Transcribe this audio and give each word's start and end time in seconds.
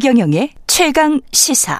최경영의 0.00 0.48
최강 0.66 1.20
시사. 1.30 1.78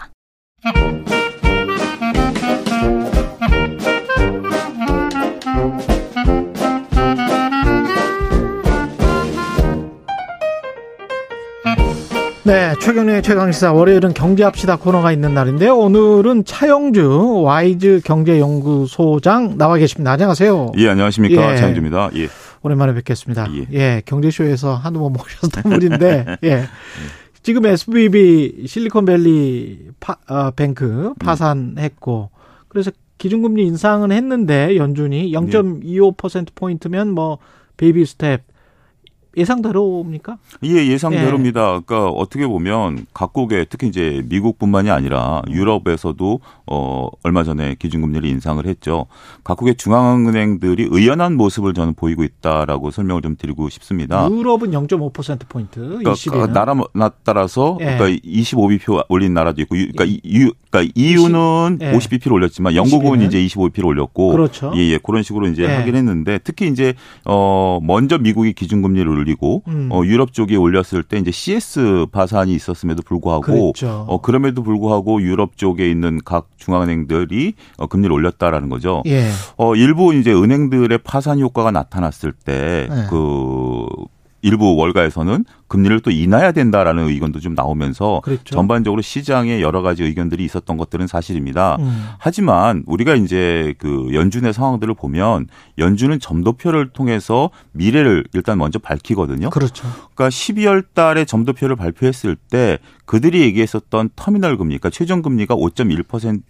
네, 12.45 12.75
최경련의 12.82 13.22
최강시사 13.22 13.72
월요일은 13.72 14.12
경제합시다 14.12 14.77
코너가 14.77 15.12
있는 15.12 15.32
날인데요. 15.32 15.79
오늘은 15.79 16.45
차영주 16.45 17.40
와이즈 17.43 18.03
경제연구소장 18.04 19.57
나와 19.57 19.79
계십니다. 19.79 20.11
안녕하세요. 20.11 20.73
예, 20.76 20.90
안녕하십니까. 20.90 21.53
예. 21.53 21.57
차영주입니다. 21.57 22.11
예. 22.17 22.29
오랜만에 22.62 22.93
뵙겠습니다. 22.93 23.48
예, 23.54 23.67
예 23.73 24.03
경제쇼에서 24.04 24.75
한두 24.75 25.00
번 25.00 25.14
모셨던 25.17 25.62
분인데, 25.62 26.37
예. 26.45 26.64
지금 27.43 27.64
SVB 27.67 28.64
실리콘밸리 28.67 29.90
파, 30.00 30.17
어, 30.29 30.50
뱅크 30.50 31.14
파산했고, 31.18 32.31
그래서 32.69 32.91
기준금리 33.19 33.67
인상은 33.67 34.12
했는데, 34.12 34.77
연준이 34.77 35.33
0.25%포인트면 35.33 37.12
뭐, 37.12 37.39
baby 37.77 38.05
step, 38.05 38.42
예상대로입니까? 39.36 40.39
예, 40.64 40.86
예상대로입니다. 40.86 41.61
예. 41.61 41.80
그러니까 41.84 42.08
어떻게 42.08 42.47
보면 42.47 43.06
각국의 43.14 43.66
특히 43.70 43.89
이제 43.89 44.22
미국뿐만이 44.28 44.91
아니라 44.91 45.42
유럽에서도 45.48 46.41
어 46.66 47.08
얼마 47.22 47.44
전에 47.44 47.77
기준금리를 47.78 48.28
인상을 48.28 48.64
했죠. 48.67 49.06
각국의 49.45 49.77
중앙은행들이 49.77 50.89
의연한 50.91 51.37
모습을 51.37 51.75
저는 51.75 51.95
보이고 51.95 52.25
있다라고 52.25 52.91
설명을 52.91 53.22
좀 53.22 53.37
드리고 53.37 53.69
싶습니다. 53.69 54.28
유럽은 54.31 54.70
0.5% 54.72 55.48
포인트, 55.48 55.81
그러니까 55.81 56.12
20일은. 56.12 56.53
나라 56.53 56.75
따라서 57.25 57.77
예. 57.81 57.97
그러니까 57.97 58.20
25bp 58.25 59.05
올린 59.09 59.34
나라도 59.34 59.62
있고, 59.62 59.77
그러니까, 59.77 60.06
유, 60.06 60.53
그러니까 60.70 60.92
EU는 60.94 61.78
20, 61.81 61.83
예. 61.83 61.92
50bp를 61.92 62.33
올렸지만 62.33 62.75
영국은 62.75 63.20
20일은? 63.20 63.27
이제 63.27 63.39
25bp를 63.47 63.87
올렸고, 63.87 64.33
그렇죠. 64.33 64.72
예, 64.75 64.81
예, 64.81 64.98
그런 64.98 65.22
식으로 65.22 65.47
이제 65.48 65.65
예. 65.65 65.69
하긴 65.69 65.97
했는데 65.97 66.39
특히 66.42 66.69
이제 66.69 66.94
어 67.25 67.78
먼저 67.83 68.19
미국이 68.19 68.53
기준금리를 68.53 69.20
올리고 69.21 69.63
음. 69.69 69.89
어, 69.91 70.05
유럽 70.05 70.33
쪽이 70.33 70.57
올렸을 70.57 71.03
때 71.03 71.19
이제 71.19 71.31
CS 71.31 72.07
파산이 72.13 72.53
있었음에도 72.55 73.03
불구하고 73.03 73.43
그랬죠. 73.43 74.07
어, 74.09 74.21
그럼에도 74.21 74.62
불구하고 74.62 75.23
유럽 75.23 75.57
쪽에 75.57 75.91
있는 75.91 76.21
각 76.25 76.49
중앙은행들이 76.57 77.55
어, 77.79 77.87
금리를 77.87 78.12
올렸다라는 78.12 78.69
거죠. 78.69 79.03
예. 79.07 79.31
어, 79.57 79.75
일부 79.75 80.15
이제 80.15 80.33
은행들의 80.33 80.99
파산 81.05 81.41
효과가 81.41 81.71
나타났을 81.71 82.33
때그 82.33 83.87
예. 83.87 84.20
그 84.41 84.47
일부 84.47 84.75
월가에서는 84.77 85.45
금리를 85.69 86.01
또 86.01 86.11
인하해야 86.11 86.53
된다라는 86.53 87.09
의견도 87.09 87.41
좀 87.41 87.55
나오면서 87.55 88.21
그랬죠. 88.25 88.55
전반적으로 88.55 89.03
시장에 89.03 89.61
여러 89.61 89.83
가지 89.83 90.03
의견들이 90.03 90.45
있었던 90.45 90.77
것들은 90.77 91.07
사실입니다. 91.07 91.77
음. 91.79 92.09
하지만 92.19 92.83
우리가 92.87 93.15
이제 93.15 93.75
그 93.79 94.09
연준의 94.13 94.53
상황들을 94.53 94.95
보면 94.95 95.47
연준은 95.79 96.19
점도표를 96.19 96.91
통해서 96.91 97.51
미래를 97.73 98.25
일단 98.33 98.59
먼저 98.59 98.79
밝히거든요. 98.79 99.51
그렇죠. 99.51 99.87
그러니까 100.15 100.29
12월 100.29 100.85
달에 100.93 101.25
점도표를 101.25 101.77
발표했을 101.77 102.37
때 102.37 102.79
그들이 103.05 103.41
얘기했었던 103.43 104.11
터미널 104.17 104.57
금리, 104.57 104.79
그러니까 104.79 104.91
최종 104.91 105.23
금리가 105.23 105.55
5.1% 105.55 106.43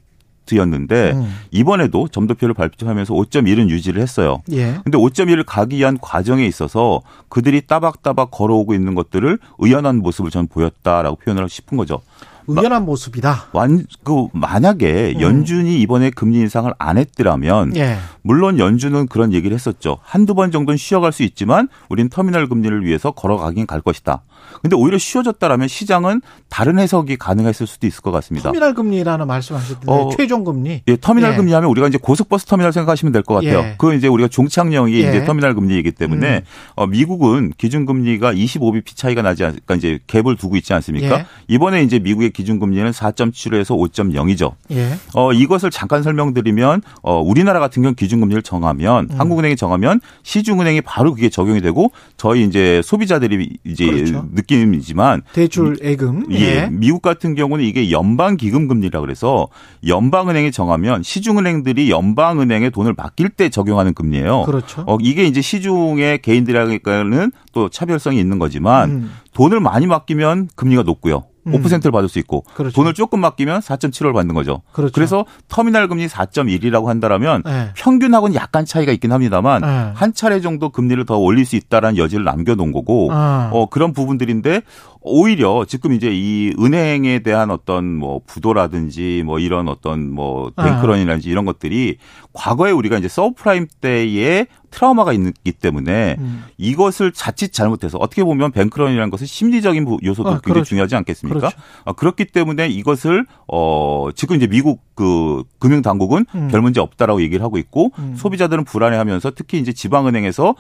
였는데 0.57 1.13
음. 1.13 1.35
이번에도 1.51 2.09
점도표를 2.09 2.55
발표하면서 2.55 3.15
5.1은 3.15 3.69
유지를 3.69 4.01
했어요. 4.03 4.43
예. 4.53 4.79
근데 4.85 4.99
5.1을 4.99 5.45
가기 5.47 5.77
위한 5.77 5.99
과정에 6.01 6.47
있어서 6.47 7.01
그들이 7.29 7.63
따박따박 7.67 8.31
걸어오고 8.31 8.75
있는 8.75 8.95
것들을 8.95 9.39
의연한 9.59 9.99
모습을 9.99 10.31
전 10.31 10.47
보였다라고 10.47 11.17
표현을 11.17 11.43
하고 11.43 11.49
싶은 11.49 11.77
거죠. 11.77 12.01
의연한 12.47 12.85
모습이다. 12.85 13.49
완, 13.53 13.87
그, 14.03 14.27
만약에 14.33 15.15
음. 15.17 15.21
연준이 15.21 15.81
이번에 15.81 16.11
금리 16.11 16.39
인상을 16.39 16.73
안 16.79 16.99
했더라면, 16.99 17.77
예. 17.77 17.99
물론 18.23 18.59
연준은 18.59 19.07
그런 19.07 19.33
얘기를 19.33 19.55
했었죠. 19.55 19.99
한두 20.03 20.35
번 20.35 20.51
정도는 20.51 20.77
쉬어갈 20.77 21.13
수 21.13 21.23
있지만, 21.23 21.69
우린 21.89 22.09
터미널 22.09 22.49
금리를 22.49 22.85
위해서 22.85 23.13
걸어가긴 23.13 23.67
갈 23.67 23.81
것이다. 23.81 24.23
근데 24.63 24.77
오히려 24.77 24.99
쉬워졌다라면 24.99 25.69
시장은 25.69 26.21
다른 26.49 26.79
해석이 26.79 27.17
가능했을 27.17 27.67
수도 27.67 27.87
있을 27.87 28.01
것 28.03 28.11
같습니다. 28.13 28.49
터미널 28.49 28.75
금리라는 28.75 29.27
말씀하셨던데 29.27 29.87
어, 29.91 30.11
최종 30.17 30.45
금리. 30.45 30.83
예, 30.89 30.97
터미널 30.97 31.33
예. 31.33 31.37
금리 31.37 31.53
하면 31.53 31.71
우리가 31.71 31.89
이제 31.89 31.99
고속버스 31.99 32.47
터미널 32.47 32.73
생각하시면 32.73 33.13
될 33.13 33.23
것 33.23 33.35
같아요. 33.35 33.59
예. 33.59 33.75
그건 33.79 33.97
이제 33.97 34.09
우리가 34.09 34.29
종착역이 34.29 34.95
예. 34.95 35.09
이제 35.09 35.25
터미널 35.25 35.55
금리이기 35.55 35.93
때문에 35.93 36.37
음. 36.39 36.41
어, 36.75 36.87
미국은 36.87 37.53
기준 37.57 37.87
금리가 37.87 38.33
25bp 38.35 38.97
차이가 38.97 39.23
나지 39.23 39.45
않, 39.45 39.51
그러니까 39.53 39.75
이제 39.77 39.99
갭을 40.07 40.39
두고 40.39 40.57
있지 40.57 40.73
않습니까? 40.75 41.19
예. 41.21 41.27
이번에 41.49 41.83
이제 41.83 41.99
미국의 41.99 42.31
기준 42.31 42.59
금리는 42.59 42.91
4.7에서 42.91 43.77
5.0이죠. 43.93 44.53
예. 44.73 44.95
어, 45.15 45.33
이것을 45.33 45.71
잠깐 45.71 46.03
설명드리면 46.03 46.83
어, 47.03 47.21
우리나라 47.21 47.61
같은 47.61 47.83
경우 47.83 47.95
기준 47.95 48.21
금리를 48.21 48.43
정하면 48.43 49.09
음. 49.11 49.21
한국은행이 49.21 49.57
정하면 49.57 50.01
시중은행이 50.23 50.81
바로 50.83 51.15
그게 51.15 51.29
적용이 51.29 51.61
되고 51.61 51.93
저희 52.17 52.45
이제 52.45 52.81
소비자들이 52.85 53.59
이제 53.65 53.87
그렇죠. 53.87 54.27
느낌이지만 54.33 55.23
대출 55.33 55.77
예금 55.83 56.27
예. 56.33 56.41
예. 56.41 56.69
미국 56.71 57.03
같은 57.03 57.35
경우는 57.35 57.65
이게 57.65 57.91
연방 57.91 58.37
기금 58.37 58.69
금리라 58.69 59.01
그래서 59.01 59.49
연방은행이 59.87 60.53
정하면 60.53 61.03
시중은행들이 61.03 61.91
연방은행에 61.91 62.71
돈을 62.71 62.95
맡길 62.97 63.31
때 63.31 63.49
적용하는 63.49 63.95
금리예요. 63.95 64.43
그렇죠. 64.43 64.85
어, 64.87 64.99
이게 65.01 65.25
이제 65.25 65.41
시중의 65.41 66.23
개인들에게는 66.23 67.33
또 67.53 67.69
차별성이 67.69 68.19
있는 68.19 68.39
거지만 68.39 68.91
음. 68.91 69.13
돈을 69.33 69.61
많이 69.61 69.87
맡기면 69.87 70.49
금리가 70.55 70.83
높고요. 70.83 71.25
음. 71.47 71.53
5%를 71.53 71.91
받을 71.91 72.09
수 72.09 72.19
있고 72.19 72.43
그렇죠. 72.55 72.75
돈을 72.75 72.95
조금 72.95 73.21
맡기면 73.21 73.61
4.75를 73.61 74.13
받는 74.13 74.35
거죠. 74.35 74.63
그렇죠. 74.73 74.93
그래서 74.93 75.25
터미널 75.49 75.89
금리 75.89 76.07
4.1이라고 76.07 76.87
한다라면 76.87 77.43
네. 77.45 77.71
평균하고는 77.77 78.35
약간 78.35 78.65
차이가 78.65 78.93
있긴 78.93 79.13
합니다만 79.13 79.63
네. 79.63 79.93
한 79.95 80.13
차례 80.13 80.41
정도 80.41 80.71
금리를 80.71 81.05
더 81.07 81.19
올릴 81.19 81.47
수 81.47 81.57
있다라는 81.57 81.97
여지를 81.97 82.25
남겨 82.25 82.55
놓은 82.55 82.73
거고 82.73 83.09
아. 83.11 83.51
어, 83.53 83.67
그런 83.67 83.93
부분들인데 83.93 84.63
오히려 85.03 85.65
지금 85.67 85.93
이제 85.93 86.11
이 86.13 86.55
은행에 86.59 87.21
대한 87.21 87.51
어떤 87.51 87.97
뭐 87.97 88.21
부도라든지 88.27 89.23
뭐 89.25 89.39
이런 89.39 89.69
어떤 89.69 90.11
뭐 90.11 90.53
아. 90.57 90.63
뱅크런이라든지 90.63 91.31
이런 91.31 91.45
것들이 91.47 91.97
과거에 92.33 92.71
우리가 92.71 92.99
이제 92.99 93.09
서브프라임 93.09 93.67
때에 93.81 94.47
트라우마가 94.71 95.13
있기 95.13 95.53
때문에 95.53 96.17
음. 96.19 96.45
이것을 96.59 97.13
자칫 97.13 97.53
잘못해서 97.53 97.99
어떻게 97.99 98.25
보면 98.25 98.53
뱅크런이라는 98.53 99.11
것은 99.11 99.27
심리적인 99.27 99.99
요소도 100.03 100.29
아, 100.29 100.33
굉장히 100.35 100.53
그렇죠. 100.55 100.69
중요하지 100.69 100.97
않겠습니까? 100.97 101.39
그렇죠. 101.39 101.57
아, 101.85 101.93
그렇기 101.93 102.27
때문에 102.27 102.69
이것을 102.69 103.27
어 103.49 104.09
지금 104.15 104.37
이제 104.37 104.47
미국 104.47 104.83
그 105.01 105.45
금융 105.59 105.83
당국은 105.83 106.27
음. 106.35 106.49
별 106.51 106.61
문제 106.61 106.81
없다라고 106.81 107.23
얘기를 107.23 107.43
하고 107.45 107.59
있고 107.59 107.93
음. 107.99 108.15
소비자들은 108.17 108.65
불안해하면서 108.65 109.33
특히 109.35 109.59
이제 109.59 109.73
지방은행에서 109.73 110.55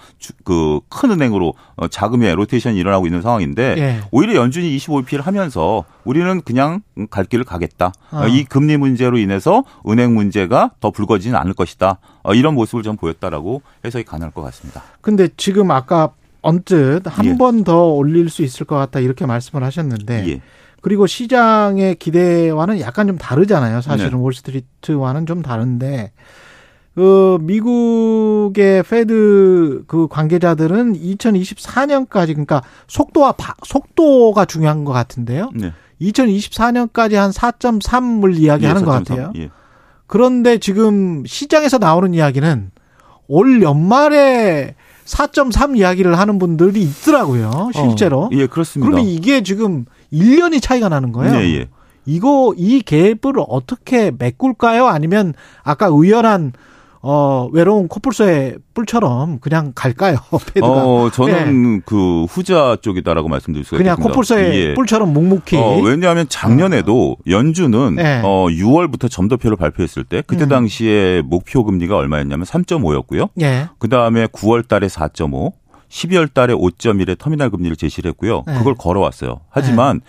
그 0.45 0.81
큰 0.89 1.11
은행으로 1.11 1.55
어, 1.77 1.89
자금의 1.89 2.35
로테이션이 2.35 2.79
일어나고 2.79 3.07
있는 3.07 3.23
상황인데 3.23 3.75
예. 3.79 4.01
오히려 4.11 4.35
연준이 4.35 4.77
25p를 4.77 5.23
하면서 5.23 5.85
우리는 6.05 6.41
그냥 6.43 6.83
갈 7.11 7.25
길을 7.25 7.45
가겠다. 7.45 7.93
어. 8.11 8.27
이 8.29 8.45
금리 8.45 8.77
문제로 8.77 9.19
인해서 9.19 9.65
은행 9.89 10.15
문제가 10.15 10.73
더 10.81 10.91
불거지는 10.91 11.39
않을 11.39 11.55
것이다. 11.55 11.99
어, 12.23 12.35
이런 12.35 12.55
모습을 12.55 12.83
좀 12.83 12.97
보였다라고 12.97 13.63
해석이 13.85 14.05
가능할 14.05 14.33
것 14.33 14.43
같습니다. 14.43 14.83
근데 15.01 15.29
지금 15.37 15.71
아까 15.71 16.11
언뜻 16.43 17.03
한 17.07 17.27
예. 17.27 17.37
번더 17.37 17.89
올릴 17.89 18.31
수 18.31 18.43
있을 18.43 18.67
것 18.67 18.77
같다 18.77 19.01
이렇게 19.01 19.27
말씀을 19.27 19.63
하셨는데 19.65 20.29
예. 20.29 20.41
그리고 20.81 21.07
시장의 21.07 21.97
기대와는 21.97 22.81
약간 22.81 23.07
좀 23.07 23.19
다르잖아요. 23.19 23.81
사실은 23.81 24.13
네. 24.13 24.17
월스트리트와는 24.17 25.27
좀 25.27 25.43
다른데 25.43 26.13
그 26.95 27.39
미국의 27.43 28.83
페드 28.83 29.85
그 29.87 30.09
관계자들은 30.09 30.95
2024년까지 30.95 32.29
그러니까 32.29 32.63
속도와 32.89 33.33
바, 33.33 33.55
속도가 33.65 34.45
중요한 34.47 34.85
것 34.85 34.93
같은데요. 34.93 35.51
네. 35.55 35.73
2024년까지 36.01 37.15
한 37.15 37.31
4.3을 37.31 38.37
이야기하는 38.37 38.81
예, 38.81 38.85
것 38.85 38.93
4.3. 38.93 39.09
같아요. 39.09 39.33
예. 39.37 39.51
그런데 40.07 40.59
지금 40.59 41.25
시장에서 41.27 41.79
나오는 41.79 42.13
이야기는 42.15 42.71
올 43.29 43.63
연말에 43.63 44.75
4.3 45.11 45.77
이야기를 45.77 46.17
하는 46.17 46.39
분들이 46.39 46.83
있더라고요. 46.83 47.71
실제로. 47.75 48.23
어, 48.23 48.31
예, 48.33 48.47
그렇습니다. 48.47 48.89
그러면 48.91 49.11
이게 49.11 49.43
지금 49.43 49.85
1년이 50.13 50.63
차이가 50.63 50.89
나는 50.89 51.11
거예요. 51.13 51.35
네, 51.35 51.57
예. 51.57 51.69
이거 52.07 52.55
이 52.57 52.81
갭을 52.81 53.45
어떻게 53.49 54.13
메꿀까요? 54.17 54.87
아니면 54.87 55.35
아까 55.63 55.89
의연한 55.91 56.53
어, 57.03 57.49
외로운 57.53 57.89
코뿔소의 57.89 58.57
뿔처럼 58.75 59.41
그냥 59.41 59.73
갈까요? 59.75 60.19
패드가. 60.53 60.67
어, 60.67 61.11
저는 61.11 61.77
네. 61.77 61.81
그 61.87 62.25
후자 62.25 62.77
쪽이다라고 62.81 63.29
말씀드릴 63.29 63.65
수가 63.65 63.79
그냥 63.79 63.95
있습니다. 63.95 64.09
코뿔소의 64.09 64.55
예. 64.55 64.75
뿔처럼 64.75 65.13
묵묵히. 65.13 65.57
어, 65.57 65.81
왜냐하면 65.81 66.27
작년에도 66.29 67.17
연준은 67.27 67.97
네. 67.97 68.21
어, 68.23 68.47
6월부터 68.49 69.11
점도표를 69.11 69.57
발표했을 69.57 70.05
때 70.05 70.23
그때 70.27 70.45
음. 70.45 70.49
당시에 70.51 71.23
목표 71.25 71.65
금리가 71.65 71.97
얼마였냐면 71.97 72.45
3.5였고요. 72.45 73.31
예. 73.41 73.69
그 73.79 73.89
다음에 73.89 74.27
9월 74.27 74.69
달에 74.69 74.87
4.5, 74.87 75.53
12월 75.89 76.33
달에 76.33 76.53
5.1의 76.53 77.19
터미널 77.19 77.51
금리를 77.51 77.77
제시를 77.77 78.11
했고요. 78.11 78.45
네. 78.47 78.59
그걸 78.59 78.75
걸어왔어요. 78.75 79.41
하지만 79.49 80.03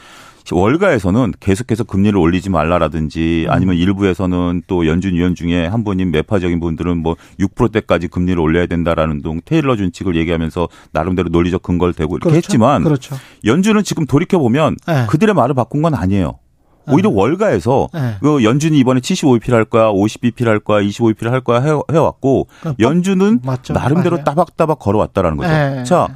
월가에서는 0.52 1.34
계속해서 1.40 1.84
금리를 1.84 2.18
올리지 2.18 2.50
말라라든지 2.50 3.46
음. 3.48 3.52
아니면 3.52 3.76
일부에서는 3.76 4.64
또 4.68 4.88
연준 4.88 5.14
위원 5.14 5.36
중에 5.36 5.68
한 5.68 5.84
분인 5.84 6.12
매파적인 6.12 6.60
분들은 6.60 6.98
뭐 6.98 7.16
6%대까지 7.40 8.08
금리를 8.08 8.40
올려야 8.40 8.66
된다라는 8.66 9.22
등 9.22 9.42
테일러 9.46 9.76
준칙을 9.76 10.16
얘기하면서 10.16 10.68
나름대로 10.92 11.30
논리적 11.30 11.62
근거를 11.62 11.94
대고 11.94 12.18
이렇게 12.18 12.30
그렇죠. 12.30 12.38
했지만 12.38 12.84
그렇죠. 12.84 13.16
연준은 13.46 13.84
지금 13.84 14.06
돌이켜 14.06 14.40
보면 14.40 14.78
네. 14.88 15.06
그들의 15.08 15.34
말을 15.36 15.56
바꾼 15.56 15.82
건 15.82 15.94
아니에요. 15.94 16.40
오히려 16.88 17.10
월가에서 17.10 17.90
네. 17.94 18.16
그 18.22 18.44
연준이 18.44 18.80
이번에 18.80 19.00
75bp 19.00 19.52
할 19.52 19.66
거야, 19.66 19.92
50bp 19.92 20.46
할 20.46 20.60
거야, 20.60 20.82
25bp 20.82 21.30
할 21.30 21.42
거야 21.42 21.60
해, 21.62 21.70
그럼 21.70 22.76
연준은 22.80 23.42
맞죠. 23.44 23.74
나름대로 23.74 24.18
맞아요. 24.18 24.24
따박따박 24.26 24.80
걸어왔다라는 24.80 25.38
거죠. 25.38 25.50
네. 25.52 25.84
자, 25.84 26.08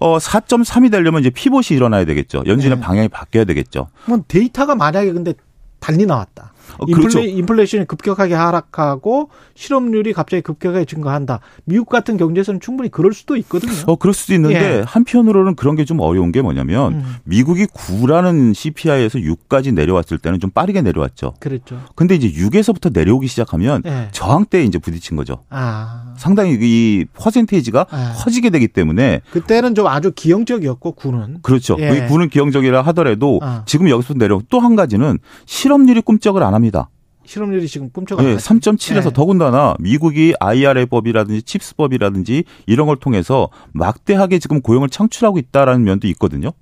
어 0.00 0.18
4.3이 0.18 0.90
되려면 0.90 1.20
이제 1.20 1.30
피봇이 1.30 1.68
일어나야 1.70 2.04
되겠죠. 2.04 2.42
연준의 2.46 2.78
네. 2.78 2.82
방향이 2.82 3.08
바뀌어야 3.08 3.44
되겠죠. 3.44 3.88
뭐 4.06 4.20
데이터가 4.28 4.74
만약에 4.74 5.12
근데 5.12 5.34
달리 5.80 6.06
나왔다. 6.06 6.52
어, 6.78 6.84
인플레, 6.86 7.08
그렇죠. 7.08 7.20
인플레이션이 7.20 7.86
급격하게 7.86 8.34
하락하고 8.34 9.30
실업률이 9.54 10.12
갑자기 10.12 10.42
급격하게 10.42 10.84
증가한다. 10.84 11.40
미국 11.64 11.88
같은 11.88 12.16
경제에서는 12.16 12.60
충분히 12.60 12.90
그럴 12.90 13.12
수도 13.14 13.36
있거든요. 13.36 13.72
어, 13.86 13.96
그럴 13.96 14.12
수도 14.12 14.34
있는데 14.34 14.78
예. 14.78 14.84
한편으로는 14.86 15.54
그런 15.56 15.74
게 15.74 15.86
좀 15.86 16.00
어려운 16.00 16.32
게 16.32 16.42
뭐냐면 16.42 16.94
음. 16.94 17.14
미국이 17.22 17.66
9라는 17.66 18.52
CPI에서 18.54 19.20
6까지 19.20 19.72
내려왔을 19.72 20.18
때는 20.18 20.40
좀 20.40 20.50
빠르게 20.50 20.82
내려왔죠. 20.82 21.34
그랬죠. 21.38 21.80
근데 21.94 22.16
이제 22.16 22.28
6에서부터 22.32 22.92
내려오기 22.92 23.28
시작하면 23.28 23.82
예. 23.86 24.08
저항대에 24.10 24.64
이제 24.64 24.78
부딪힌 24.78 25.16
거죠. 25.16 25.38
아. 25.48 26.14
상당히 26.16 26.58
이 26.60 27.04
퍼센테이지가 27.14 27.86
예. 27.92 27.96
커지게 28.18 28.50
되기 28.50 28.66
때문에 28.66 29.20
그때는 29.30 29.76
좀 29.76 29.86
아주 29.86 30.10
기형적이었고 30.12 30.92
구는 30.92 31.38
그렇죠. 31.42 31.76
예. 31.78 31.88
그게 31.88 32.06
구는 32.06 32.30
기형적이라 32.30 32.82
하더라도 32.82 33.38
아. 33.42 33.62
지금 33.66 33.88
여기서 33.88 34.14
내려 34.14 34.40
또 34.48 34.58
한 34.58 34.74
가지는 34.74 35.18
실업률이 35.44 36.00
꿈쩍을 36.00 36.42
안 36.42 36.54
합니다. 36.56 36.90
실업률이 37.24 37.66
지금 37.68 37.90
예, 38.22 38.34
나죠. 38.34 38.54
3.7에서 38.54 39.06
예. 39.06 39.12
더군다나 39.12 39.74
미국이 39.78 40.34
IRA법이라든지 40.38 41.42
칩스법이라든지 41.42 42.44
이런 42.66 42.86
걸 42.86 42.96
통해서 42.96 43.48
막대하게 43.72 44.38
지금 44.38 44.60
고용을 44.60 44.88
창출하고 44.88 45.38
있다라는 45.38 45.84
면도 45.84 46.06
있거든요. 46.08 46.52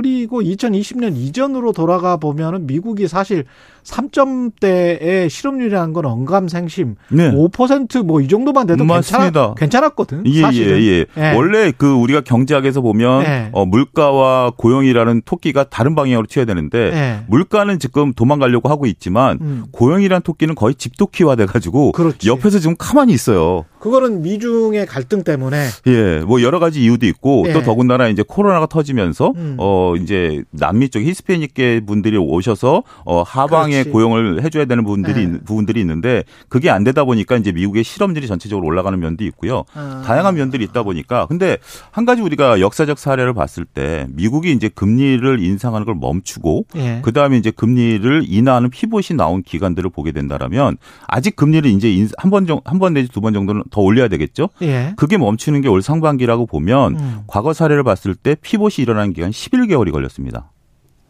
그리고 0.00 0.40
2020년 0.40 1.14
이전으로 1.14 1.72
돌아가 1.72 2.16
보면은 2.16 2.66
미국이 2.66 3.06
사실 3.06 3.44
3점대의 3.84 5.28
실업률이라는 5.28 5.92
건 5.92 6.06
언감생심 6.06 6.94
네. 7.10 7.30
5%뭐 7.30 8.20
이 8.22 8.28
정도만 8.28 8.66
돼도. 8.66 8.86
괜찮아, 8.86 9.54
괜찮았거든. 9.54 10.22
예, 10.26 10.40
사실은. 10.40 10.80
예, 10.80 10.82
예, 10.82 11.06
예. 11.16 11.34
원래 11.34 11.72
그 11.76 11.92
우리가 11.92 12.22
경제학에서 12.22 12.80
보면 12.80 13.24
예. 13.24 13.48
어, 13.52 13.66
물가와 13.66 14.52
고용이라는 14.56 15.22
토끼가 15.24 15.64
다른 15.64 15.94
방향으로 15.94 16.26
튀어야 16.28 16.46
되는데 16.46 16.78
예. 16.78 17.20
물가는 17.28 17.78
지금 17.78 18.14
도망가려고 18.14 18.68
하고 18.70 18.86
있지만 18.86 19.38
음. 19.40 19.64
고용이라는 19.72 20.22
토끼는 20.22 20.54
거의 20.54 20.74
집토끼화 20.74 21.36
돼가지고 21.36 21.92
그렇지. 21.92 22.28
옆에서 22.28 22.58
지금 22.58 22.74
가만히 22.78 23.12
있어요. 23.12 23.66
그거는 23.80 24.22
미중의 24.22 24.86
갈등 24.86 25.24
때문에 25.24 25.66
예, 25.86 26.20
뭐 26.20 26.42
여러 26.42 26.58
가지 26.58 26.82
이유도 26.82 27.06
있고 27.06 27.44
예. 27.48 27.52
또 27.52 27.62
더군다나 27.62 28.08
이제 28.08 28.22
코로나가 28.26 28.66
터지면서 28.66 29.32
음. 29.36 29.56
어 29.58 29.89
이제 29.96 30.42
남미 30.50 30.88
쪽 30.90 31.00
히스패닉계 31.02 31.80
분들이 31.86 32.16
오셔서 32.16 32.82
어 33.04 33.22
하방에 33.22 33.72
그렇지. 33.82 33.90
고용을 33.90 34.42
해줘야 34.42 34.64
되는 34.64 34.84
부분들이 34.84 35.20
예. 35.20 35.24
있- 35.24 35.44
부분들이 35.44 35.80
있는데 35.80 36.24
그게 36.48 36.70
안 36.70 36.84
되다 36.84 37.04
보니까 37.04 37.36
이제 37.36 37.52
미국의 37.52 37.84
실업률이 37.84 38.26
전체적으로 38.26 38.66
올라가는 38.66 38.98
면도 38.98 39.24
있고요. 39.24 39.64
아. 39.74 40.02
다양한 40.04 40.34
면들이 40.34 40.64
있다 40.64 40.82
보니까 40.82 41.26
근데 41.26 41.56
한 41.90 42.04
가지 42.04 42.22
우리가 42.22 42.60
역사적 42.60 42.98
사례를 42.98 43.34
봤을 43.34 43.64
때 43.64 44.06
미국이 44.10 44.52
이제 44.52 44.68
금리를 44.68 45.40
인상하는 45.40 45.84
걸 45.86 45.94
멈추고 46.00 46.64
예. 46.76 47.00
그 47.02 47.12
다음에 47.12 47.36
이제 47.36 47.50
금리를 47.50 48.24
인하하는 48.26 48.70
피봇이 48.70 49.16
나온 49.16 49.42
기간들을 49.42 49.90
보게 49.90 50.12
된다라면 50.12 50.76
아직 51.06 51.36
금리를 51.36 51.70
이제 51.70 52.06
한번 52.18 52.46
정도 52.46 52.62
한번 52.64 52.94
내지 52.94 53.08
두 53.08 53.20
번 53.20 53.34
정도는 53.34 53.62
더 53.70 53.80
올려야 53.82 54.08
되겠죠. 54.08 54.48
예. 54.62 54.94
그게 54.96 55.16
멈추는 55.18 55.60
게 55.60 55.68
올 55.68 55.82
상반기라고 55.82 56.46
보면 56.46 56.98
음. 56.98 57.18
과거 57.26 57.52
사례를 57.52 57.82
봤을 57.84 58.14
때 58.14 58.34
피봇이 58.40 58.74
일어나는 58.78 59.12
기간 59.12 59.30
11 59.30 59.66
개월이 59.70 59.90
걸렸습니다. 59.90 60.50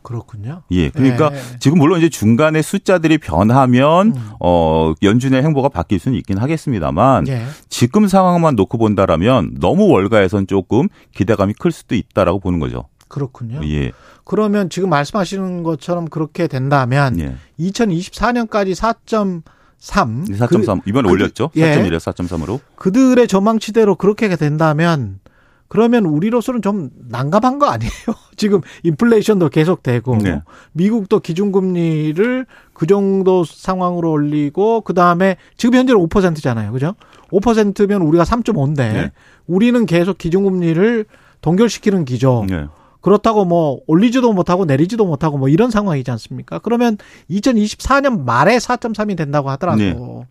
그렇군요. 0.02 0.62
예. 0.70 0.88
그러니까 0.88 1.30
예. 1.34 1.38
지금 1.58 1.76
물론 1.78 1.98
이제 1.98 2.08
중간에 2.08 2.62
숫자들이 2.62 3.18
변하면 3.18 4.16
음. 4.16 4.30
어 4.40 4.94
연준의 5.02 5.42
행보가 5.42 5.68
바뀔 5.68 5.98
수는 5.98 6.16
있긴 6.18 6.38
하겠습니다만 6.38 7.28
예. 7.28 7.44
지금 7.68 8.08
상황만 8.08 8.56
놓고 8.56 8.78
본다라면 8.78 9.56
너무 9.60 9.88
월가에선 9.88 10.46
조금 10.46 10.88
기대감이 11.14 11.52
클 11.52 11.70
수도 11.70 11.94
있다라고 11.96 12.40
보는 12.40 12.60
거죠. 12.60 12.84
그렇군요. 13.08 13.60
예. 13.68 13.92
그러면 14.24 14.70
지금 14.70 14.88
말씀하시는 14.88 15.64
것처럼 15.64 16.06
그렇게 16.06 16.46
된다면 16.46 17.18
예. 17.20 17.34
2024년까지 17.58 18.74
4.3 18.74 19.42
4.3 20.38 20.82
이번에 20.86 21.08
그- 21.08 21.12
올렸죠. 21.12 21.50
예. 21.56 21.74
4.1에서 21.76 22.14
4.3으로. 22.14 22.60
그들의 22.76 23.26
전망치대로 23.28 23.96
그렇게 23.96 24.34
된다면 24.36 25.18
그러면 25.70 26.05
우리로서는 26.05 26.62
좀 26.62 26.90
난감한 27.08 27.61
거 27.61 27.67
아니에요? 27.67 27.93
지금 28.37 28.61
인플레이션도 28.82 29.50
계속되고 29.50 30.17
네. 30.17 30.43
미국도 30.72 31.20
기준금리를 31.20 32.44
그 32.72 32.87
정도 32.88 33.44
상황으로 33.44 34.11
올리고 34.11 34.81
그 34.81 34.94
다음에 34.94 35.37
지금 35.56 35.78
현재는 35.78 36.08
5%잖아요, 36.08 36.72
그죠? 36.72 36.96
5%면 37.31 38.02
우리가 38.02 38.25
3.5인데 38.25 38.76
네. 38.76 39.12
우리는 39.46 39.87
계속 39.87 40.19
기준금리를 40.19 41.06
동결시키는 41.40 42.05
기조. 42.05 42.46
예. 42.50 42.66
그렇다고 43.00 43.44
뭐 43.44 43.78
올리지도 43.87 44.32
못하고 44.32 44.64
내리지도 44.64 45.06
못하고 45.06 45.38
뭐 45.38 45.49
이런 45.49 45.70
상황이지 45.70 46.11
않습니까? 46.11 46.58
그러면 46.58 46.99
2024년 47.31 48.25
말에 48.25 48.56
4.3이 48.56 49.16
된다고 49.16 49.50
하더라도 49.50 49.78
네. 49.78 50.26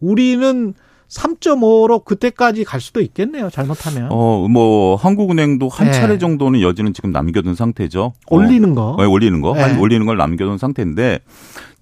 우리는 0.00 0.74
3.5로 1.12 2.04
그때까지 2.04 2.64
갈 2.64 2.80
수도 2.80 3.00
있겠네요. 3.00 3.50
잘못하면 3.50 4.08
어, 4.10 4.46
뭐 4.48 4.96
한국은행도 4.96 5.68
한 5.68 5.88
예. 5.88 5.92
차례 5.92 6.18
정도는 6.18 6.62
여지는 6.62 6.94
지금 6.94 7.12
남겨둔 7.12 7.54
상태죠. 7.54 8.14
올리는 8.28 8.74
거. 8.74 8.90
어, 8.90 8.96
네, 8.96 9.04
올리는 9.04 9.40
거, 9.40 9.54
예. 9.56 9.60
한 9.60 9.78
올리는 9.78 10.06
걸 10.06 10.16
남겨둔 10.16 10.56
상태인데, 10.58 11.18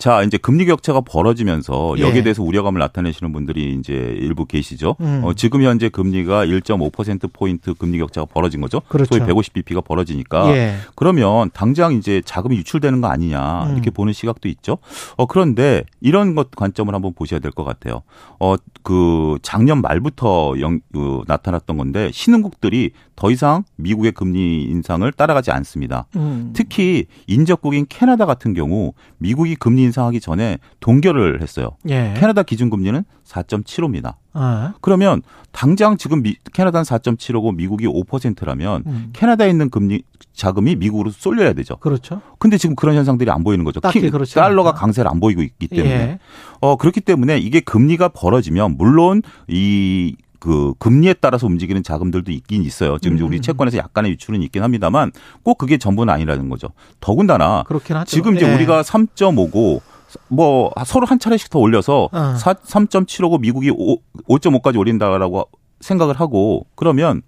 자 0.01 0.23
이제 0.23 0.39
금리 0.39 0.65
격차가 0.65 1.03
벌어지면서 1.03 1.95
예. 1.99 2.03
여기에 2.03 2.23
대해서 2.23 2.43
우려감을 2.43 2.79
나타내시는 2.79 3.35
분들이 3.35 3.77
이제 3.79 3.93
일부 3.93 4.47
계시죠. 4.47 4.97
음. 5.01 5.21
어, 5.23 5.35
지금 5.35 5.63
현재 5.63 5.91
금리가 5.91 6.47
1.5% 6.47 7.31
포인트 7.35 7.75
금리 7.75 7.99
격차가 7.99 8.25
벌어진 8.25 8.63
거죠. 8.63 8.81
그렇죠. 8.89 9.15
소위 9.15 9.27
150bp가 9.29 9.85
벌어지니까. 9.85 10.57
예. 10.57 10.77
그러면 10.97 11.51
당장 11.53 11.93
이제 11.93 12.23
자금이 12.25 12.57
유출되는 12.57 13.03
거 13.03 13.09
아니냐 13.09 13.65
음. 13.67 13.73
이렇게 13.75 13.91
보는 13.91 14.15
시각도 14.15 14.49
있죠. 14.49 14.79
어 15.19 15.27
그런데 15.27 15.85
이런 16.01 16.35
것 16.35 16.51
관점을 16.51 16.93
한번 16.95 17.13
보셔야 17.13 17.39
될 17.39 17.51
것 17.51 17.65
같아요. 17.65 18.03
어 18.39 18.57
그 18.83 19.39
작년 19.43 19.81
말부터 19.83 20.55
영, 20.61 20.81
그, 20.93 21.23
나타났던 21.27 21.77
건데 21.77 22.11
신흥국들이 22.13 22.93
더 23.17 23.31
이상 23.31 23.65
미국의 23.77 24.13
금리 24.13 24.63
인상을 24.65 25.11
따라가지 25.13 25.51
않습니다. 25.51 26.07
음. 26.17 26.53
특히 26.55 27.07
인접국인 27.27 27.87
캐나다 27.89 28.25
같은 28.25 28.55
경우 28.55 28.95
미국이 29.19 29.55
금리 29.57 29.83
인상하기 29.91 30.21
전에 30.21 30.59
동결을 30.81 31.43
했어요. 31.43 31.71
예. 31.89 32.15
캐나다 32.17 32.43
기준금리는 32.43 33.05
4.75입니다. 33.27 34.15
아. 34.33 34.75
그러면 34.81 35.23
당장 35.53 35.97
지금 35.97 36.23
미, 36.23 36.37
캐나다는 36.53 36.85
4.75고 36.85 37.55
미국이 37.55 37.87
5%라면 37.87 38.85
음. 38.87 39.11
캐나다에 39.13 39.51
있는 39.51 39.69
금리 39.71 40.03
자금이 40.33 40.77
미국으로 40.77 41.11
쏠려야 41.11 41.53
되죠. 41.53 41.77
그렇죠. 41.77 42.21
근데 42.39 42.57
지금 42.57 42.77
그런 42.77 42.95
현상들이 42.97 43.31
안 43.31 43.43
보이는 43.45 43.65
거죠. 43.65 43.81
키- 43.81 44.11
달러가. 44.35 44.73
강세를 44.73 45.11
안 45.11 45.19
보이고 45.21 45.43
있기 45.43 45.69
때문에. 45.69 45.91
예. 45.95 46.19
어 46.61 46.77
그렇기 46.77 47.01
때문에 47.01 47.39
이게 47.39 47.61
금리가 47.61 48.09
벌어지면 48.11 48.77
물론 48.77 49.23
이 49.49 50.15
그 50.41 50.75
금리에 50.79 51.15
따라서 51.15 51.47
움직이는 51.47 51.83
자금들도 51.83 52.33
있긴 52.33 52.65
있어요. 52.65 52.99
지금 52.99 53.17
이제 53.17 53.25
음. 53.25 53.29
우리 53.29 53.41
채권에서 53.41 53.77
약간의 53.77 54.13
유출은 54.13 54.43
있긴 54.43 54.63
합니다만 54.63 55.13
꼭 55.43 55.59
그게 55.59 55.79
전부는 55.79 56.13
아니라는 56.13 56.49
거죠. 56.49 56.71
더군다나. 56.99 57.63
지금 58.11 58.37
이제 58.37 58.49
예. 58.49 58.55
우리가 58.55 58.83
3.5고 58.83 59.83
뭐 60.29 60.73
서로 60.85 61.07
한 61.07 61.19
차례씩 61.19 61.51
더 61.51 61.59
올려서 61.59 62.09
어. 62.11 62.35
4, 62.37 62.55
3.75고 62.55 63.39
미국이 63.41 63.71
5, 63.71 63.99
5.5까지 64.29 64.79
올린다라고 64.79 65.49
생각을 65.81 66.19
하고 66.19 66.67
그러면 66.75 67.23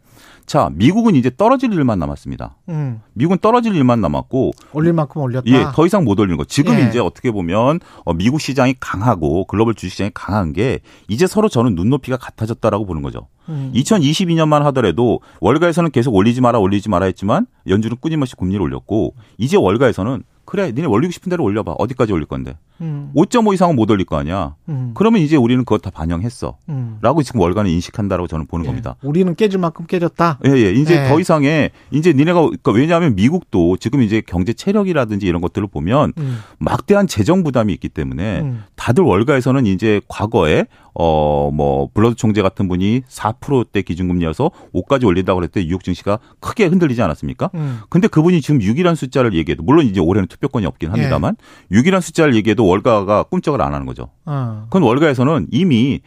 자 0.46 0.70
미국은 0.74 1.14
이제 1.14 1.30
떨어질 1.36 1.72
일만 1.72 1.98
남았습니다. 1.98 2.56
음. 2.68 3.00
미국은 3.14 3.38
떨어질 3.38 3.74
일만 3.74 4.00
남았고 4.00 4.52
올릴 4.72 4.92
만큼 4.92 5.22
올렸다. 5.22 5.44
예, 5.50 5.66
더 5.72 5.86
이상 5.86 6.04
못 6.04 6.18
올리는 6.18 6.36
거. 6.36 6.44
지금 6.44 6.74
예. 6.78 6.88
이제 6.88 6.98
어떻게 6.98 7.30
보면 7.30 7.80
어, 8.04 8.14
미국 8.14 8.40
시장이 8.40 8.74
강하고 8.80 9.46
글로벌 9.46 9.74
주식 9.74 9.92
시장이 9.92 10.10
강한 10.14 10.52
게 10.52 10.80
이제 11.08 11.26
서로 11.26 11.48
저는 11.48 11.74
눈높이가 11.74 12.16
같아졌다라고 12.16 12.86
보는 12.86 13.02
거죠. 13.02 13.28
음. 13.48 13.72
2022년만 13.74 14.62
하더라도 14.64 15.20
월가에서는 15.40 15.90
계속 15.90 16.14
올리지 16.14 16.40
마라 16.40 16.58
올리지 16.58 16.88
마라 16.88 17.06
했지만 17.06 17.46
연준은 17.66 17.96
끊임없이 18.00 18.36
금리를 18.36 18.60
올렸고 18.60 19.14
이제 19.38 19.56
월가에서는 19.56 20.22
그래, 20.44 20.72
니네 20.72 20.86
올리고 20.86 21.12
싶은 21.12 21.30
대로 21.30 21.44
올려봐. 21.44 21.72
어디까지 21.78 22.12
올릴 22.12 22.26
건데? 22.26 22.58
음. 22.80 23.12
5.5 23.14 23.54
이상은 23.54 23.76
못 23.76 23.90
올릴 23.90 24.04
거 24.04 24.16
아니야. 24.16 24.56
음. 24.68 24.90
그러면 24.94 25.20
이제 25.20 25.36
우리는 25.36 25.64
그거 25.64 25.78
다 25.78 25.90
반영했어. 25.90 26.56
음. 26.68 26.98
라고 27.00 27.22
지금 27.22 27.40
월간을 27.40 27.70
인식한다라고 27.70 28.26
저는 28.26 28.46
보는 28.46 28.64
예. 28.64 28.68
겁니다. 28.68 28.96
우리는 29.02 29.34
깨질 29.34 29.58
만큼 29.60 29.86
깨졌다. 29.86 30.40
예, 30.46 30.50
예. 30.50 30.72
이제 30.72 31.04
예. 31.04 31.08
더 31.08 31.20
이상의, 31.20 31.70
이제 31.90 32.12
니네가, 32.12 32.40
그러니까 32.40 32.72
왜냐하면 32.72 33.14
미국도 33.14 33.76
지금 33.76 34.02
이제 34.02 34.20
경제 34.26 34.52
체력이라든지 34.52 35.26
이런 35.26 35.40
것들을 35.40 35.68
보면 35.68 36.12
음. 36.18 36.38
막대한 36.58 37.06
재정 37.06 37.44
부담이 37.44 37.72
있기 37.74 37.88
때문에 37.88 38.40
음. 38.40 38.64
다들 38.76 39.04
월가에서는 39.04 39.66
이제 39.66 40.00
과거에 40.08 40.66
어 40.94 41.42
뭐 41.52 41.88
블러드 41.92 42.16
총재 42.16 42.42
같은 42.42 42.68
분이 42.68 43.02
4%대 43.08 43.82
기준금리여서 43.82 44.50
5까지 44.74 45.06
올린다고 45.06 45.38
그랬을 45.38 45.52
때 45.52 45.64
뉴욕 45.64 45.84
증시가 45.84 46.18
크게 46.40 46.66
흔들리지 46.66 47.00
않았습니까? 47.02 47.50
음. 47.54 47.80
근데 47.88 48.08
그분이 48.08 48.40
지금 48.40 48.60
6이라는 48.60 48.96
숫자를 48.96 49.34
얘기해도 49.34 49.62
물론 49.62 49.86
이제 49.86 50.00
올해는 50.00 50.26
투표권이 50.28 50.66
없긴 50.66 50.90
합니다만 50.90 51.36
6이라는 51.70 52.00
숫자를 52.00 52.34
얘기해도 52.34 52.66
월가가 52.72 53.24
꿈쩍을 53.24 53.60
안 53.60 53.74
하는 53.74 53.86
거죠. 53.86 54.10
어. 54.24 54.64
그건 54.64 54.82
월가에서는 54.82 55.48
이미 55.50 56.00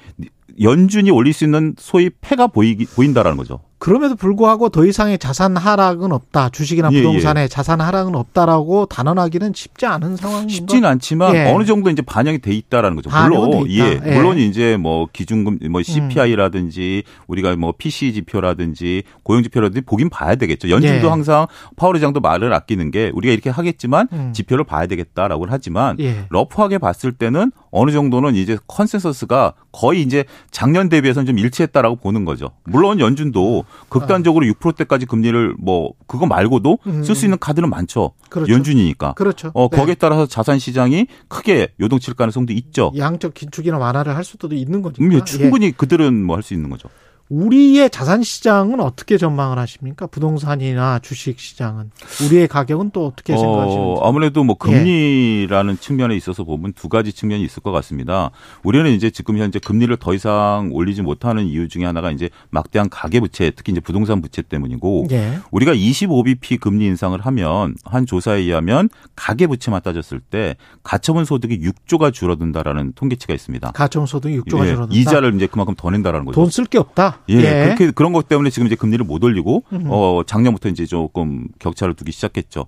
연준이 0.61 1.11
올릴 1.11 1.33
수 1.33 1.43
있는 1.43 1.75
소위 1.77 2.09
패가 2.21 2.47
보이기 2.47 2.85
보인다라는 2.85 3.37
거죠. 3.37 3.59
그럼에도 3.77 4.15
불구하고 4.15 4.69
더 4.69 4.85
이상의 4.85 5.19
자산 5.19 5.57
하락은 5.57 6.11
없다. 6.11 6.49
주식이나 6.49 6.89
예, 6.91 6.97
부동산의 7.01 7.49
자산 7.49 7.81
하락은 7.81 8.15
없다라고 8.15 8.85
단언하기는 8.85 9.51
쉽지 9.53 9.85
않은 9.85 10.15
상황인가? 10.15 10.53
쉽지는 10.53 10.89
않지만 10.89 11.35
예. 11.35 11.51
어느 11.53 11.65
정도 11.65 11.89
이제 11.89 12.01
반영이 12.01 12.39
돼 12.39 12.53
있다라는 12.53 12.95
거죠. 12.95 13.09
물론. 13.09 13.69
예, 13.69 13.99
예. 14.03 14.15
물론 14.15 14.37
이제 14.37 14.77
뭐 14.77 15.07
기준금 15.11 15.59
뭐 15.69 15.83
CPI라든지 15.83 17.03
우리가 17.27 17.55
뭐 17.57 17.73
PCE 17.77 18.13
지표라든지 18.13 19.03
고용 19.23 19.43
지표라든지 19.43 19.81
보긴 19.81 20.09
봐야 20.09 20.35
되겠죠. 20.35 20.69
연준도 20.69 21.05
예. 21.05 21.09
항상 21.09 21.47
파월 21.75 21.95
의장도 21.95 22.21
말을 22.21 22.53
아끼는 22.53 22.91
게 22.91 23.11
우리가 23.13 23.33
이렇게 23.33 23.49
하겠지만 23.49 24.07
음. 24.13 24.31
지표를 24.33 24.63
봐야 24.63 24.87
되겠다라고 24.87 25.45
하지만 25.49 25.97
예. 25.99 26.25
rough하게 26.29 26.77
봤을 26.77 27.11
때는 27.11 27.51
어느 27.71 27.91
정도는 27.91 28.35
이제 28.35 28.57
consensus가 28.67 29.53
거의 29.73 30.01
이제 30.01 30.23
작년 30.49 30.87
대비해서는 30.87 31.25
좀 31.27 31.37
일치했다라고 31.37 31.97
보는 31.97 32.23
거죠. 32.23 32.51
물론 32.63 33.01
연준도 33.01 33.64
극단적으로 33.89 34.45
6%대까지 34.45 35.05
금리를 35.05 35.55
뭐 35.59 35.93
그거 36.07 36.25
말고도 36.25 36.79
음. 36.87 37.03
쓸수 37.03 37.25
있는 37.25 37.37
카드는 37.39 37.69
많죠. 37.69 38.11
그렇죠. 38.29 38.51
연준이니까. 38.53 39.13
그렇죠. 39.13 39.51
어, 39.53 39.67
네. 39.69 39.77
거기에 39.77 39.95
따라서 39.95 40.25
자산 40.25 40.59
시장이 40.59 41.07
크게 41.27 41.69
요동칠 41.79 42.13
가능성도 42.13 42.53
있죠. 42.53 42.91
양적 42.97 43.33
긴축이나 43.33 43.77
완화를 43.77 44.15
할 44.15 44.23
수도 44.23 44.47
있는 44.53 44.81
거니까. 44.81 45.03
음, 45.03 45.11
예, 45.13 45.17
예. 45.17 45.23
충분히 45.23 45.71
그들은 45.71 46.23
뭐 46.23 46.35
할 46.35 46.43
수 46.43 46.53
있는 46.53 46.69
거죠. 46.69 46.89
우리의 47.29 47.89
자산 47.89 48.21
시장은 48.21 48.79
어떻게 48.79 49.17
전망을 49.17 49.57
하십니까? 49.57 50.05
부동산이나 50.05 50.99
주식 50.99 51.39
시장은 51.39 51.89
우리의 52.23 52.47
가격은 52.47 52.91
또 52.91 53.07
어떻게 53.07 53.35
생각하시는지? 53.35 53.77
어, 53.77 54.07
아무래도 54.07 54.43
뭐 54.43 54.55
예. 54.67 54.71
금리라는 54.71 55.79
측면에 55.79 56.15
있어서 56.15 56.43
보면 56.43 56.73
두 56.73 56.87
가지 56.87 57.11
측면이 57.11 57.43
있을 57.43 57.63
것 57.63 57.71
같습니다. 57.71 58.29
우리는 58.63 58.91
이제 58.91 59.09
지금 59.09 59.37
현재 59.39 59.57
금리를 59.57 59.95
더 59.97 60.13
이상 60.13 60.69
올리지 60.71 61.01
못하는 61.01 61.45
이유 61.47 61.67
중에 61.67 61.83
하나가 61.85 62.11
이제 62.11 62.29
막대한 62.51 62.89
가계 62.89 63.19
부채, 63.19 63.49
특히 63.49 63.71
이제 63.71 63.79
부동산 63.81 64.21
부채 64.21 64.43
때문이고 64.43 65.07
예. 65.11 65.39
우리가 65.49 65.73
25bp 65.73 66.59
금리 66.59 66.85
인상을 66.85 67.19
하면 67.19 67.75
한 67.85 68.05
조사에 68.05 68.41
의하면 68.41 68.87
가계 69.15 69.47
부채만 69.47 69.81
따졌을 69.81 70.19
때 70.19 70.55
가처분 70.83 71.25
소득이 71.25 71.59
6조가 71.59 72.13
줄어든다라는 72.13 72.93
통계치가 72.93 73.33
있습니다. 73.33 73.71
가정소득 73.71 74.29
6조가 74.43 74.65
예, 74.65 74.73
줄어든다. 74.75 74.95
이자를 74.95 75.35
이제 75.35 75.47
그만큼 75.47 75.73
더 75.75 75.89
낸다라는 75.89 76.25
거죠. 76.27 76.35
돈 76.39 76.49
쓸 76.51 76.65
게 76.65 76.77
없다. 76.77 77.14
예, 77.29 77.65
그렇게 77.65 77.91
그런 77.91 78.13
것 78.13 78.27
때문에 78.27 78.49
지금 78.49 78.67
이제 78.67 78.75
금리를 78.75 79.03
못 79.05 79.23
올리고 79.23 79.63
음. 79.73 79.85
어 79.87 80.21
작년부터 80.25 80.69
이제 80.69 80.85
조금 80.85 81.47
격차를 81.59 81.93
두기 81.93 82.11
시작했죠. 82.11 82.65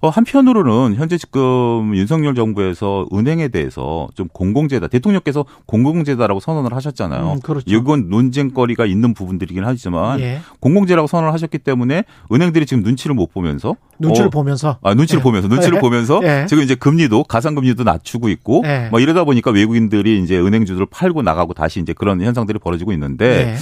어 0.00 0.08
한편으로는 0.08 0.96
현재 0.96 1.18
지금 1.18 1.94
윤석열 1.94 2.34
정부에서 2.34 3.06
은행에 3.12 3.48
대해서 3.48 4.08
좀 4.14 4.28
공공재다 4.28 4.88
대통령께서 4.88 5.44
공공재다라고 5.66 6.40
선언을 6.40 6.74
하셨잖아요. 6.74 7.32
음, 7.32 7.40
그렇죠. 7.40 7.64
이건 7.66 8.08
논쟁거리가 8.08 8.86
있는 8.86 9.14
부분들이긴 9.14 9.64
하지만 9.64 10.20
예. 10.20 10.40
공공재라고 10.60 11.06
선언을 11.06 11.32
하셨기 11.32 11.58
때문에 11.58 12.04
은행들이 12.32 12.66
지금 12.66 12.82
눈치를 12.82 13.14
못 13.14 13.32
보면서 13.32 13.76
눈치를 13.98 14.26
어, 14.28 14.30
보면서 14.30 14.78
아, 14.82 14.94
눈치를 14.94 15.20
예. 15.20 15.22
보면서 15.22 15.48
눈치를 15.48 15.76
예. 15.76 15.80
보면서 15.80 16.20
예. 16.22 16.46
지금 16.48 16.62
이제 16.62 16.74
금리도 16.74 17.24
가상금리도 17.24 17.84
낮추고 17.84 18.28
있고 18.28 18.62
예. 18.66 18.88
뭐 18.90 19.00
이러다 19.00 19.24
보니까 19.24 19.50
외국인들이 19.50 20.22
이제 20.22 20.38
은행주들을 20.38 20.86
팔고 20.90 21.22
나가고 21.22 21.54
다시 21.54 21.80
이제 21.80 21.92
그런 21.92 22.20
현상들이 22.20 22.58
벌어지고 22.58 22.92
있는데 22.92 23.26
예. 23.26 23.56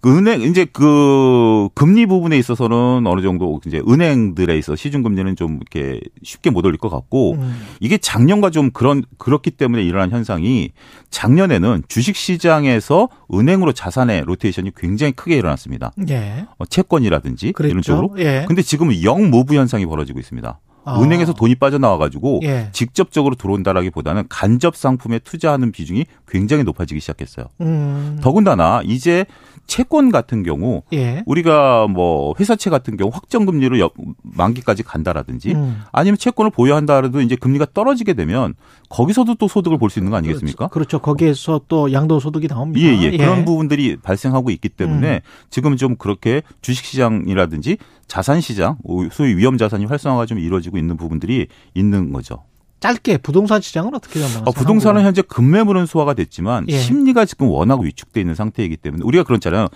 그 0.00 0.18
은행 0.18 0.42
이제 0.42 0.64
그 0.64 1.68
금리 1.74 2.06
부분에 2.06 2.36
있어서는 2.36 3.06
어느 3.06 3.22
정도 3.22 3.60
이제 3.66 3.80
은행들에 3.88 4.58
있어 4.58 4.74
시중 4.74 5.02
금리는 5.02 5.36
좀 5.36 5.60
이렇게 5.60 6.00
쉽게 6.24 6.50
못 6.50 6.66
올릴 6.66 6.76
것 6.76 6.88
같고 6.88 7.34
음. 7.34 7.62
이게 7.78 7.98
작년과 7.98 8.50
좀 8.50 8.70
그런 8.72 9.04
그렇기 9.18 9.52
때문에 9.52 9.82
일어난 9.84 10.10
현상이 10.10 10.70
작년에는 11.10 11.84
주식 11.86 12.16
시장에서 12.16 13.08
은행으로 13.32 13.72
자산의 13.72 14.22
로테이션이 14.26 14.72
굉장히 14.76 15.12
크게 15.12 15.36
일어났습니다. 15.36 15.92
예. 16.08 16.46
어, 16.58 16.66
채권이라든지 16.66 17.52
그랬죠. 17.52 17.70
이런 17.70 17.82
쪽으로. 17.82 18.14
예. 18.18 18.44
근데 18.48 18.62
지금은 18.62 19.02
영 19.04 19.30
무브 19.30 19.54
현상 19.54 19.71
이 19.80 19.86
벌어지고 19.86 20.18
있습니다. 20.18 20.60
아. 20.84 21.00
은행에서 21.00 21.32
돈이 21.32 21.54
빠져나와 21.56 21.96
가지고 21.96 22.40
예. 22.42 22.68
직접적으로 22.72 23.34
들어온다라기보다는 23.36 24.24
간접 24.28 24.76
상품에 24.76 25.20
투자하는 25.20 25.70
비중이 25.70 26.06
굉장히 26.26 26.64
높아지기 26.64 27.00
시작했어요. 27.00 27.46
음. 27.60 28.18
더군다나 28.20 28.82
이제 28.84 29.24
채권 29.66 30.10
같은 30.10 30.42
경우 30.42 30.82
예. 30.92 31.22
우리가 31.24 31.86
뭐 31.86 32.34
회사채 32.38 32.68
같은 32.68 32.96
경우 32.96 33.10
확정 33.12 33.46
금리로 33.46 33.78
여- 33.80 33.90
만기까지 34.22 34.82
간다라든지 34.82 35.52
음. 35.52 35.82
아니면 35.92 36.18
채권을 36.18 36.50
보유한다 36.50 37.00
해도 37.02 37.20
이제 37.22 37.36
금리가 37.36 37.66
떨어지게 37.72 38.12
되면 38.14 38.54
거기서도 38.90 39.36
또 39.36 39.48
소득을 39.48 39.78
볼 39.78 39.88
수 39.88 39.98
있는 39.98 40.10
거 40.10 40.16
아니겠습니까? 40.18 40.68
그렇죠. 40.68 40.98
거기에서 40.98 41.60
또 41.68 41.92
양도 41.92 42.20
소득이 42.20 42.48
나옵니다. 42.48 42.86
예, 42.86 43.00
예. 43.02 43.16
그런 43.16 43.44
부분들이 43.44 43.96
발생하고 43.96 44.50
있기 44.50 44.68
때문에 44.68 45.14
음. 45.14 45.20
지금 45.48 45.76
좀 45.76 45.96
그렇게 45.96 46.42
주식 46.60 46.84
시장이라든지 46.84 47.78
자산 48.06 48.40
시장, 48.42 48.76
소위 49.10 49.34
위험 49.36 49.56
자산이 49.56 49.86
활성화가 49.86 50.26
좀 50.26 50.38
이루어지고 50.38 50.76
있는 50.76 50.96
부분들이 50.98 51.46
있는 51.74 52.12
거죠. 52.12 52.44
짧게 52.82 53.18
부동산 53.18 53.60
시장은 53.60 53.94
어떻게 53.94 54.14
전망하세요? 54.14 54.42
어, 54.44 54.50
부동산은 54.50 55.04
현재 55.04 55.22
급매물은 55.22 55.86
소화가 55.86 56.14
됐지만 56.14 56.66
예. 56.68 56.78
심리가 56.78 57.24
지금 57.24 57.48
워낙 57.48 57.80
위축돼 57.80 58.20
있는 58.20 58.34
상태이기 58.34 58.76
때문에 58.76 59.02
우리가 59.04 59.22
그렇잖아요. 59.22 59.68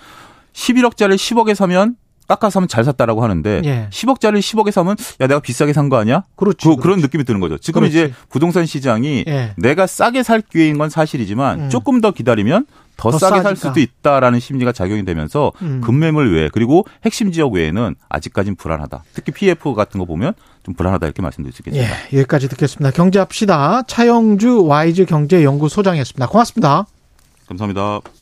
11억짜리 0.52 1.14
10억에 1.14 1.54
사면 1.54 1.96
깎아 2.26 2.50
사면 2.50 2.66
잘 2.66 2.82
샀다라고 2.82 3.22
하는데 3.22 3.62
예. 3.64 3.88
10억짜리 3.92 4.40
10억에 4.40 4.72
사면 4.72 4.96
야 5.20 5.28
내가 5.28 5.38
비싸게 5.38 5.72
산 5.72 5.88
거 5.88 5.96
아니야? 5.98 6.24
그렇지. 6.34 6.66
그, 6.66 6.74
그런 6.74 6.98
느낌이 7.00 7.22
드는 7.22 7.38
거죠. 7.38 7.56
지금 7.58 7.82
그렇지. 7.82 7.96
이제 7.96 8.12
부동산 8.28 8.66
시장이 8.66 9.24
예. 9.28 9.52
내가 9.56 9.86
싸게 9.86 10.24
살 10.24 10.40
기회인 10.40 10.76
건 10.76 10.90
사실이지만 10.90 11.60
음. 11.60 11.70
조금 11.70 12.00
더 12.00 12.10
기다리면 12.10 12.66
더, 12.96 13.10
더 13.10 13.18
싸게 13.18 13.42
살 13.42 13.56
싸니까. 13.56 13.60
수도 13.60 13.80
있다라는 13.80 14.40
심리가 14.40 14.72
작용이 14.72 15.04
되면서 15.04 15.52
음. 15.62 15.80
급매물 15.82 16.34
외에 16.34 16.48
그리고 16.52 16.86
핵심 17.04 17.30
지역 17.32 17.52
외에는 17.52 17.94
아직까지는 18.08 18.56
불안하다. 18.56 19.04
특히 19.14 19.32
PF 19.32 19.74
같은 19.74 19.98
거 19.98 20.06
보면 20.06 20.32
좀 20.64 20.74
불안하다 20.74 21.06
이렇게 21.06 21.22
말씀드릴 21.22 21.52
수 21.52 21.60
있겠습니다. 21.60 21.88
예, 22.12 22.18
여기까지 22.18 22.48
듣겠습니다. 22.48 22.90
경제합시다. 22.90 23.82
차영주 23.82 24.64
와이즈 24.64 25.04
경제연구소장이었습니다. 25.06 26.26
고맙습니다. 26.26 26.86
감사합니다. 27.48 28.00